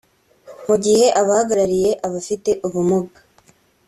mu 0.67 0.75
gihe 0.83 1.05
abahagarariye 1.21 1.91
abafite 2.05 2.49
ubumuga 2.67 3.19